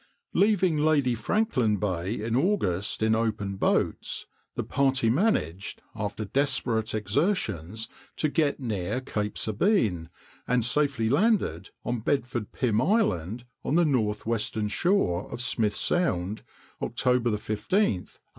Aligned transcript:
Leaving 0.33 0.79
Lady 0.79 1.13
Franklin 1.13 1.77
Bay 1.77 2.19
in 2.23 2.35
August 2.35 3.03
in 3.03 3.13
open 3.13 3.55
boats, 3.55 4.25
the 4.55 4.63
party 4.63 5.11
managed, 5.11 5.79
after 5.95 6.25
desperate 6.25 6.95
exertions, 6.95 7.87
to 8.15 8.27
get 8.27 8.59
near 8.59 8.99
Cape 8.99 9.37
Sabine, 9.37 10.09
and 10.47 10.65
safely 10.65 11.07
landed 11.07 11.69
on 11.85 11.99
Bedford 11.99 12.51
Pim 12.51 12.81
Island, 12.81 13.45
on 13.63 13.75
the 13.75 13.85
northwestern 13.85 14.69
shore 14.69 15.29
of 15.31 15.39
Smith 15.39 15.75
Sound, 15.75 16.41
October 16.81 17.37
15, 17.37 17.37
1883. 17.37 18.21